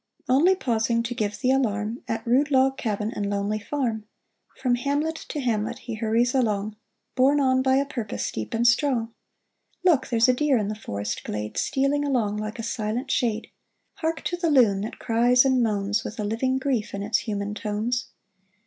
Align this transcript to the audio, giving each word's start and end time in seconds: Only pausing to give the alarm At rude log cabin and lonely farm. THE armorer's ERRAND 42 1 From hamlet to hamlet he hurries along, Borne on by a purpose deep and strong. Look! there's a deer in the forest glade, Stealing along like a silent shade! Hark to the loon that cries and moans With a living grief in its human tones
Only 0.27 0.55
pausing 0.55 1.03
to 1.03 1.13
give 1.13 1.37
the 1.37 1.51
alarm 1.51 2.01
At 2.07 2.25
rude 2.25 2.49
log 2.49 2.75
cabin 2.75 3.11
and 3.11 3.29
lonely 3.29 3.59
farm. 3.59 4.05
THE 4.55 4.61
armorer's 4.65 4.65
ERRAND 4.65 4.75
42 4.75 4.75
1 4.75 4.75
From 4.75 4.83
hamlet 5.05 5.15
to 5.29 5.39
hamlet 5.41 5.77
he 5.85 5.93
hurries 5.93 6.33
along, 6.33 6.75
Borne 7.13 7.39
on 7.39 7.61
by 7.61 7.75
a 7.75 7.85
purpose 7.85 8.31
deep 8.31 8.55
and 8.55 8.65
strong. 8.65 9.13
Look! 9.85 10.07
there's 10.07 10.27
a 10.27 10.33
deer 10.33 10.57
in 10.57 10.69
the 10.69 10.73
forest 10.73 11.23
glade, 11.23 11.55
Stealing 11.55 12.03
along 12.03 12.37
like 12.37 12.57
a 12.57 12.63
silent 12.63 13.11
shade! 13.11 13.51
Hark 13.97 14.21
to 14.23 14.35
the 14.37 14.49
loon 14.49 14.81
that 14.81 14.97
cries 14.97 15.45
and 15.45 15.61
moans 15.61 16.03
With 16.03 16.19
a 16.19 16.23
living 16.23 16.57
grief 16.57 16.95
in 16.95 17.03
its 17.03 17.19
human 17.19 17.53
tones 17.53 18.07